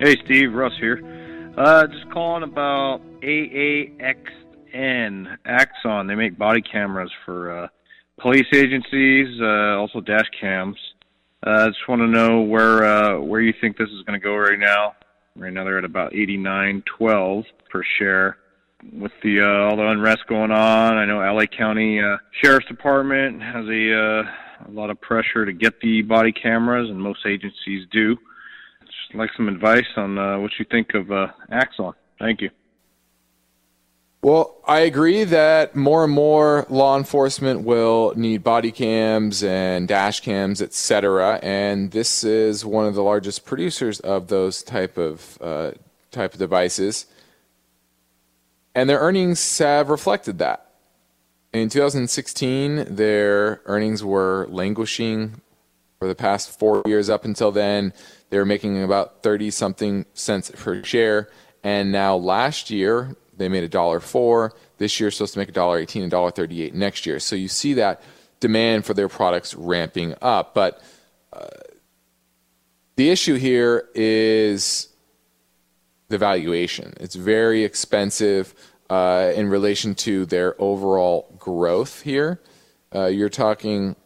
[0.00, 1.02] Hey, Steve, Russ here.
[1.58, 4.16] Uh, just calling about AAXN
[5.44, 6.06] Axon.
[6.06, 7.68] They make body cameras for uh,
[8.20, 10.76] police agencies, uh, also dash cams.
[11.44, 14.20] Uh, I uh, just want to know where uh, where you think this is going
[14.20, 14.94] to go right now.
[15.34, 18.36] Right now they're at about eighty nine twelve per share.
[18.92, 23.42] With the uh, all the unrest going on, I know LA County uh, Sheriff's Department
[23.42, 24.22] has a uh,
[24.68, 28.16] a lot of pressure to get the body cameras, and most agencies do.
[29.14, 31.92] Like some advice on uh, what you think of uh, Axon.
[32.18, 32.50] Thank you.
[34.20, 40.20] Well, I agree that more and more law enforcement will need body cams and dash
[40.20, 41.38] cams, etc.
[41.40, 45.70] And this is one of the largest producers of those type of uh,
[46.10, 47.06] type of devices,
[48.74, 50.72] and their earnings have reflected that.
[51.52, 55.40] In 2016, their earnings were languishing
[56.00, 57.08] for the past four years.
[57.08, 57.92] Up until then,
[58.30, 61.28] they were making about 30 something cents per share,
[61.62, 64.52] and now last year they made a dollar four.
[64.78, 67.18] This year, supposed to make a dollar eighteen and dollar thirty-eight next year.
[67.18, 68.02] So you see that
[68.40, 70.54] demand for their products ramping up.
[70.54, 70.82] But
[71.32, 71.46] uh,
[72.96, 74.88] the issue here is
[76.08, 76.94] the valuation.
[77.00, 78.54] It's very expensive
[78.90, 82.40] uh, in relation to their overall growth here.
[82.94, 83.96] Uh, you're talking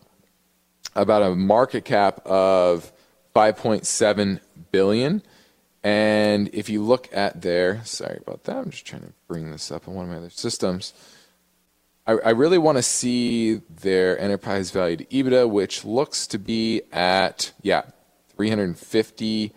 [0.94, 2.92] about a market cap of
[3.34, 5.22] 5.7 billion
[5.84, 9.72] and if you look at their, sorry about that, I'm just trying to bring this
[9.72, 10.92] up on one of my other systems.
[12.06, 16.82] I, I really want to see their enterprise value to EBITDA, which looks to be
[16.92, 17.82] at, yeah,
[18.36, 19.52] 350,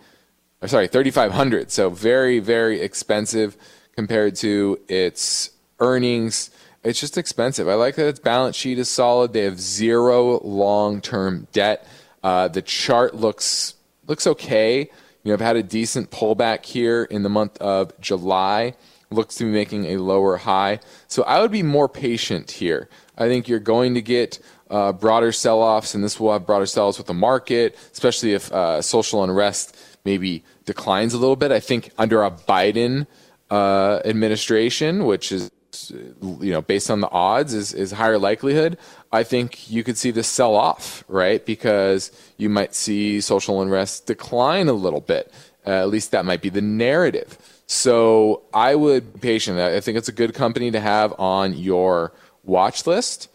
[0.62, 1.70] or sorry, 3,500.
[1.70, 3.56] So very, very expensive
[3.94, 6.50] compared to its earnings.
[6.82, 7.68] It's just expensive.
[7.68, 9.32] I like that its balance sheet is solid.
[9.32, 11.86] They have zero long term debt.
[12.26, 13.74] Uh, the chart looks
[14.08, 14.80] looks okay.
[14.80, 18.74] You know, I've had a decent pullback here in the month of July.
[19.12, 20.80] Looks to be making a lower high.
[21.06, 22.88] So I would be more patient here.
[23.16, 26.66] I think you're going to get uh, broader sell offs, and this will have broader
[26.66, 31.52] sell offs with the market, especially if uh, social unrest maybe declines a little bit.
[31.52, 33.06] I think under a Biden
[33.52, 35.48] uh, administration, which is
[35.90, 38.76] you know based on the odds is, is higher likelihood
[39.12, 41.44] i think you could see this sell off right?
[41.44, 45.32] Because you might see social unrest decline a little bit.
[45.66, 47.38] Uh, at least that might be the narrative.
[47.66, 49.58] So i would be patient.
[49.58, 52.12] I think it's a good company to have on your
[52.44, 53.28] watch list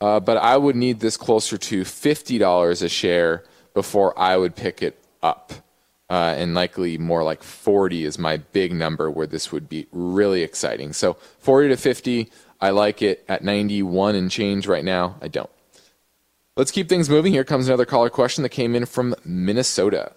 [0.00, 3.42] uh, but i would need this closer to $50 a share
[3.74, 5.52] before i would pick it up
[6.12, 10.42] uh, and likely more like 40 is my big number where this would be really
[10.42, 10.92] exciting.
[10.92, 13.24] So 40 to 50, I like it.
[13.30, 15.48] At 91 and change right now, I don't.
[16.54, 17.32] Let's keep things moving.
[17.32, 20.12] Here comes another caller question that came in from Minnesota.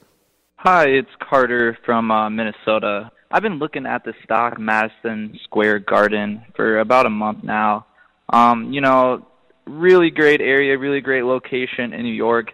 [0.57, 3.09] Hi, it's Carter from uh, Minnesota.
[3.31, 7.85] I've been looking at the stock Madison Square Garden for about a month now.
[8.33, 9.25] Um, you know,
[9.65, 12.51] really great area, really great location in New York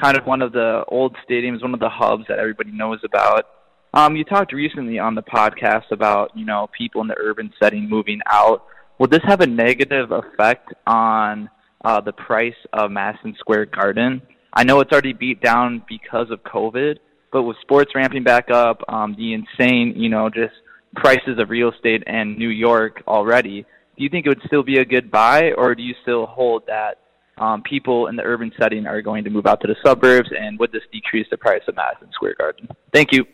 [0.00, 3.46] kind of one of the old stadiums, one of the hubs that everybody knows about.
[3.92, 7.88] Um, you talked recently on the podcast about you know people in the urban setting
[7.88, 8.64] moving out.
[8.98, 11.48] Will this have a negative effect on
[11.84, 14.22] uh, the price of Madison Square Garden?
[14.52, 16.98] I know it's already beat down because of COVID,
[17.32, 20.54] but with sports ramping back up, um, the insane you know just
[20.96, 23.62] prices of real estate in New York already,
[23.96, 26.64] do you think it would still be a good buy, or do you still hold
[26.66, 26.98] that
[27.38, 30.58] um, people in the urban setting are going to move out to the suburbs, and
[30.58, 32.68] would this decrease the price of Madison Square Garden?
[32.92, 33.26] Thank you.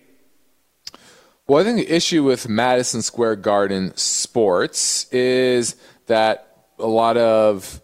[1.47, 5.77] Well, I think the issue with Madison Square Garden sports is
[6.07, 7.83] that a lot of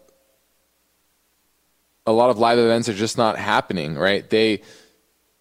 [2.05, 3.95] a lot of live events are just not happening.
[3.95, 4.27] Right?
[4.29, 4.61] They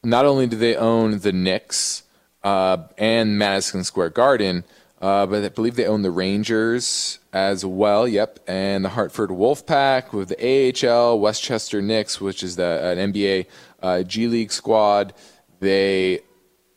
[0.02, 2.02] not only do they own the Knicks
[2.42, 4.64] uh, and Madison Square Garden,
[5.01, 8.09] Uh, but I believe they own the Rangers as well.
[8.09, 13.47] Yep, and the Hartford Wolfpack with the AHL, Westchester Knicks, which is the an NBA
[13.82, 15.12] uh, G League squad.
[15.61, 16.20] They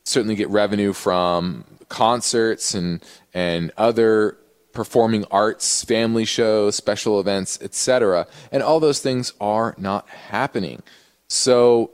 [0.04, 3.04] certainly get revenue from concerts and
[3.34, 4.38] and other
[4.74, 8.28] performing arts, family shows, special events, etc.
[8.52, 10.84] And all those things are not happening.
[11.28, 11.92] So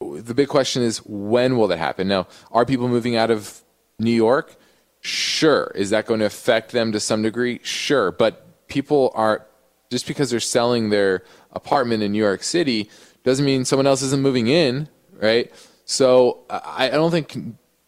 [0.00, 2.08] the big question is when will that happen?
[2.08, 3.62] Now, are people moving out of
[3.98, 4.56] New York?
[5.02, 5.72] Sure.
[5.74, 7.60] Is that going to affect them to some degree?
[7.62, 8.12] Sure.
[8.12, 9.46] But people are
[9.90, 12.88] just because they're selling their apartment in New York City
[13.24, 15.52] doesn't mean someone else isn't moving in, right?
[15.84, 17.36] So I, I don't think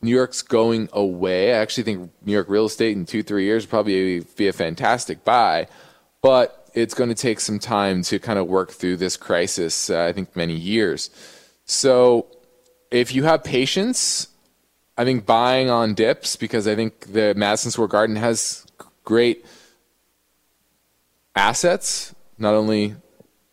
[0.03, 1.55] New York's going away.
[1.55, 5.25] I actually think New York real estate in two, three years probably be a fantastic
[5.25, 5.69] buy,
[6.21, 9.89] but it's going to take some time to kind of work through this crisis.
[9.89, 11.11] Uh, I think many years.
[11.65, 12.27] So
[12.91, 14.29] if you have patience,
[14.97, 18.65] I think buying on dips because I think the Madison Square Garden has
[19.05, 19.45] great
[21.35, 22.95] assets, not only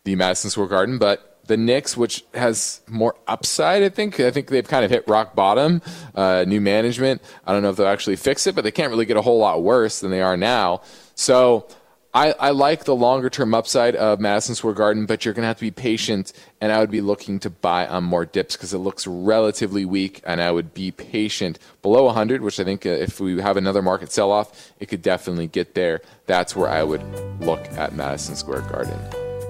[0.04, 4.20] the Madison Square Garden, but the Knicks, which has more upside, I think.
[4.20, 5.82] I think they've kind of hit rock bottom.
[6.14, 7.20] Uh, new management.
[7.44, 9.38] I don't know if they'll actually fix it, but they can't really get a whole
[9.38, 10.82] lot worse than they are now.
[11.14, 11.66] So
[12.14, 15.46] I, I like the longer term upside of Madison Square Garden, but you're going to
[15.46, 16.34] have to be patient.
[16.60, 20.20] And I would be looking to buy on more dips because it looks relatively weak.
[20.26, 23.80] And I would be patient below 100, which I think uh, if we have another
[23.80, 26.02] market sell off, it could definitely get there.
[26.26, 27.02] That's where I would
[27.40, 28.98] look at Madison Square Garden.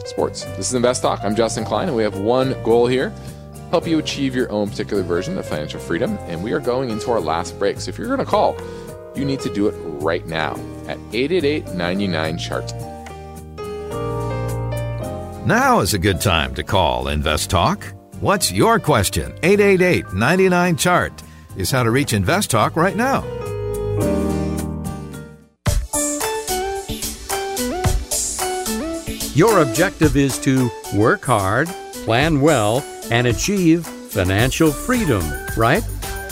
[0.06, 0.44] Sports.
[0.44, 1.20] This is Invest Talk.
[1.24, 3.12] I'm Justin Klein, and we have one goal here
[3.70, 6.18] help you achieve your own particular version of financial freedom.
[6.26, 7.80] And we are going into our last break.
[7.80, 8.54] So if you're going to call,
[9.16, 10.54] you need to do it right now
[10.88, 12.72] at 888 99 Chart.
[15.46, 17.84] Now is a good time to call Invest Talk.
[18.20, 19.32] What's your question?
[19.42, 21.22] 888 99 Chart
[21.56, 23.24] is how to reach Invest Talk right now.
[29.34, 31.66] Your objective is to work hard,
[32.04, 35.22] plan well, and achieve financial freedom,
[35.56, 35.82] right?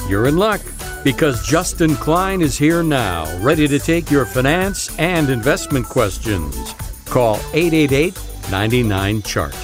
[0.07, 0.61] You're in luck
[1.05, 6.74] because Justin Klein is here now, ready to take your finance and investment questions.
[7.07, 8.18] Call 888
[8.51, 9.55] 99 Chart.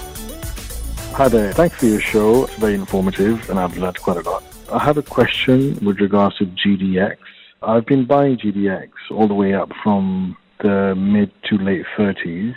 [1.13, 1.53] Hi there.
[1.53, 2.45] Thanks for your show.
[2.45, 4.43] It's very informative and I've learned quite a lot.
[4.73, 7.19] I have a question with regards to GDX.
[7.63, 12.55] I've been buying GDX all the way up from the mid to late 30s,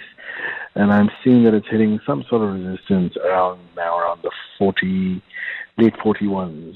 [0.76, 5.22] and I'm seeing that it's hitting some sort of resistance around now, around the 40,
[5.78, 6.76] late 41s.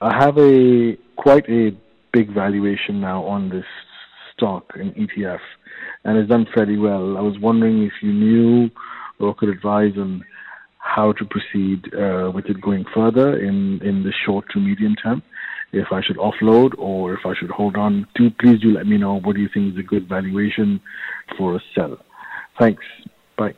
[0.00, 1.76] I have a quite a
[2.12, 3.64] big valuation now on this
[4.34, 5.40] stock and ETF,
[6.04, 7.16] and it's done fairly well.
[7.16, 8.70] I was wondering if you knew
[9.20, 10.24] or could advise on
[10.78, 15.22] how to proceed uh, with it going further in, in the short to medium term.
[15.72, 18.96] If I should offload or if I should hold on, do please do let me
[18.96, 19.18] know.
[19.20, 20.80] What do you think is a good valuation
[21.36, 21.98] for a sell?
[22.60, 22.84] Thanks.
[23.36, 23.54] Bye.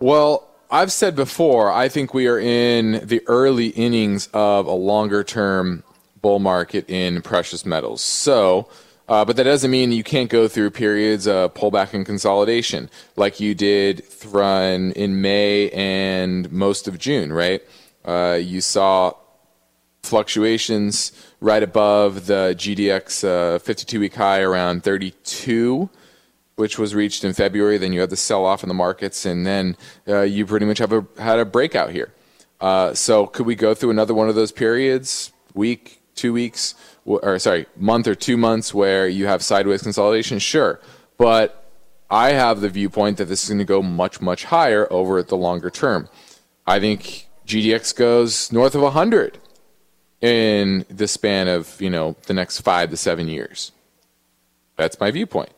[0.00, 5.22] Well, I've said before, I think we are in the early innings of a longer
[5.22, 5.84] term
[6.20, 8.00] bull market in precious metals.
[8.00, 8.68] So,
[9.08, 13.38] uh, but that doesn't mean you can't go through periods of pullback and consolidation like
[13.38, 17.62] you did run in May and most of June, right?
[18.04, 19.12] Uh, you saw
[20.02, 25.88] fluctuations right above the GDX 52 uh, week high around 32
[26.56, 27.78] which was reached in February.
[27.78, 29.76] Then you had the sell off in the markets, and then
[30.08, 32.12] uh, you pretty much have a, had a breakout here.
[32.60, 36.74] Uh, so could we go through another one of those periods, week, two weeks,
[37.04, 40.38] or sorry, month or two months, where you have sideways consolidation?
[40.38, 40.80] Sure,
[41.18, 41.70] but
[42.10, 45.36] I have the viewpoint that this is going to go much, much higher over the
[45.36, 46.08] longer term.
[46.66, 49.38] I think GDX goes north of 100
[50.20, 53.72] in the span of you know the next five to seven years.
[54.76, 55.50] That's my viewpoint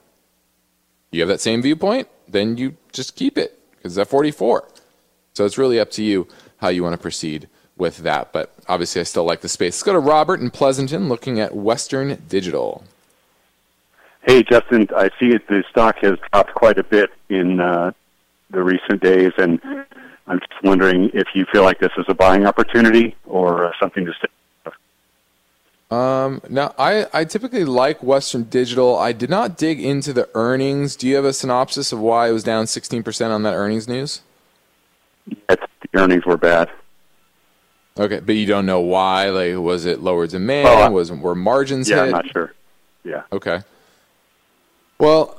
[1.10, 4.68] you have that same viewpoint, then you just keep it because it's at 44.
[5.34, 6.26] So it's really up to you
[6.58, 8.32] how you want to proceed with that.
[8.32, 9.74] But obviously, I still like the space.
[9.74, 12.84] Let's go to Robert in Pleasanton looking at Western Digital.
[14.22, 17.92] Hey, Justin, I see it, the stock has dropped quite a bit in uh,
[18.50, 19.60] the recent days, and
[20.26, 24.04] I'm just wondering if you feel like this is a buying opportunity or uh, something
[24.04, 24.26] to stay
[25.90, 28.96] um, now, I, I typically like Western Digital.
[28.96, 30.96] I did not dig into the earnings.
[30.96, 34.22] Do you have a synopsis of why it was down 16% on that earnings news?
[35.26, 36.70] Yes, the earnings were bad.
[37.98, 39.30] Okay, but you don't know why?
[39.30, 40.68] Like, was it lower demand?
[40.68, 42.04] Oh, was were margins yeah, hit?
[42.06, 42.52] I'm not sure.
[43.04, 43.22] Yeah.
[43.32, 43.62] Okay.
[44.98, 45.36] Well,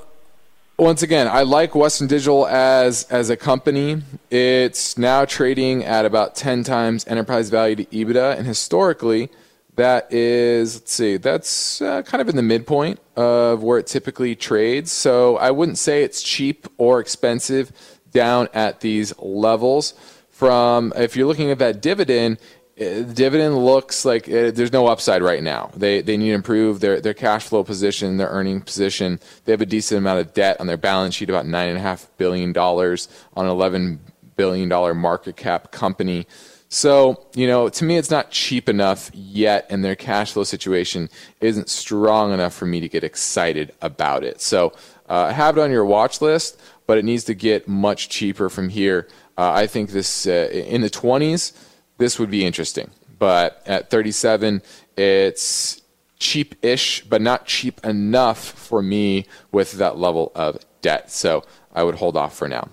[0.77, 4.01] once again, I like Western Digital as as a company.
[4.31, 9.29] It's now trading at about 10 times enterprise value to EBITDA, and historically,
[9.77, 14.35] that is, let's see, that's uh, kind of in the midpoint of where it typically
[14.35, 14.91] trades.
[14.91, 17.71] So I wouldn't say it's cheap or expensive
[18.11, 19.93] down at these levels.
[20.31, 22.37] From if you're looking at that dividend,
[22.79, 25.71] uh, the dividend looks like uh, there's no upside right now.
[25.75, 29.19] They they need to improve their their cash flow position, their earning position.
[29.45, 31.81] They have a decent amount of debt on their balance sheet, about nine and a
[31.81, 33.99] half billion dollars on an eleven
[34.35, 36.27] billion dollar market cap company.
[36.69, 41.09] So, you know, to me, it's not cheap enough yet, and their cash flow situation
[41.39, 44.41] isn't strong enough for me to get excited about it.
[44.41, 44.73] So,
[45.07, 48.69] uh, have it on your watch list, but it needs to get much cheaper from
[48.69, 49.07] here.
[49.37, 51.53] Uh, I think this uh, in the 20s,
[51.97, 52.91] this would be interesting.
[53.17, 54.61] But at 37,
[54.97, 55.81] it's
[56.19, 61.11] cheap-ish, but not cheap enough for me with that level of debt.
[61.11, 61.43] So
[61.73, 62.69] I would hold off for now.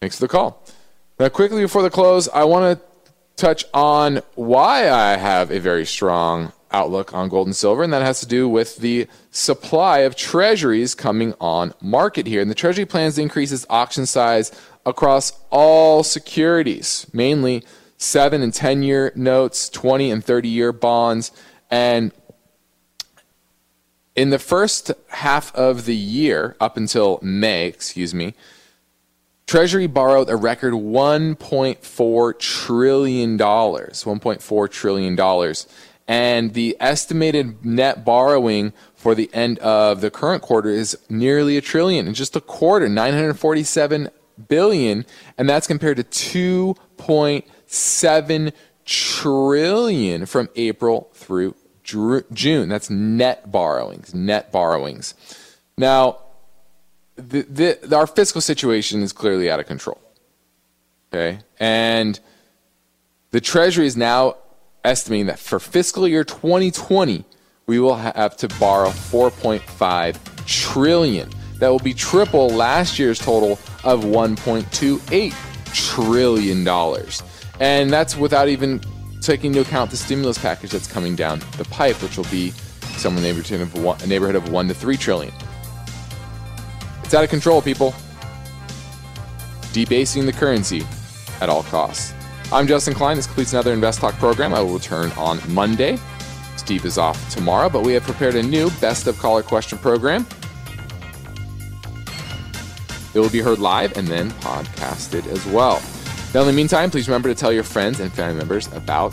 [0.00, 0.64] Thanks for the call.
[1.18, 2.84] Now, quickly before the close, I want to
[3.36, 8.02] touch on why I have a very strong outlook on gold and silver, and that
[8.02, 12.40] has to do with the supply of treasuries coming on market here.
[12.40, 14.50] And the treasury plans to increase its auction size
[14.86, 17.62] across all securities, mainly
[17.98, 21.30] 7 and 10 year notes, 20 and 30 year bonds.
[21.70, 22.12] And
[24.16, 28.34] in the first half of the year, up until May, excuse me,
[29.52, 33.36] Treasury borrowed a record $1.4 trillion.
[33.36, 35.54] $1.4 trillion.
[36.08, 41.60] And the estimated net borrowing for the end of the current quarter is nearly a
[41.60, 44.08] trillion in just a quarter, 947
[44.48, 45.04] billion,
[45.36, 48.52] and that's compared to 2.7
[48.86, 52.70] trillion from April through June.
[52.70, 55.12] That's net borrowings, net borrowings.
[55.76, 56.21] Now,
[57.16, 60.00] the, the, our fiscal situation is clearly out of control.
[61.12, 62.18] Okay, and
[63.32, 64.36] the Treasury is now
[64.84, 67.24] estimating that for fiscal year 2020,
[67.66, 71.30] we will have to borrow 4.5 trillion.
[71.58, 73.52] That will be triple last year's total
[73.84, 75.34] of 1.28
[75.74, 77.22] trillion dollars,
[77.60, 78.80] and that's without even
[79.20, 82.50] taking into account the stimulus package that's coming down the pipe, which will be
[82.96, 85.32] somewhere in the neighborhood of one, neighborhood of one to three trillion.
[87.12, 87.94] It's out of control, people.
[89.74, 90.80] Debasing the currency
[91.42, 92.14] at all costs.
[92.50, 93.16] I'm Justin Klein.
[93.16, 94.54] This completes another Invest Talk program.
[94.54, 95.98] I will return on Monday.
[96.56, 100.26] Steve is off tomorrow, but we have prepared a new Best of Caller Question program.
[103.12, 105.82] It will be heard live and then podcasted as well.
[106.32, 109.12] Now, in the meantime, please remember to tell your friends and family members about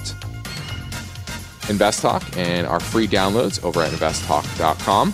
[1.67, 5.13] Invest Talk and our free downloads over at investtalk.com.